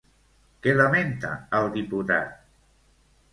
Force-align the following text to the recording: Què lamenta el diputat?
Què 0.61 0.71
lamenta 0.79 1.33
el 1.59 1.69
diputat? 1.77 2.33